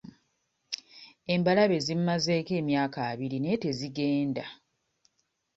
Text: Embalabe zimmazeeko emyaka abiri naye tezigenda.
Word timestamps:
Embalabe 1.33 1.77
zimmazeeko 1.85 2.51
emyaka 2.61 2.99
abiri 3.11 3.37
naye 3.39 3.57
tezigenda. 3.63 4.43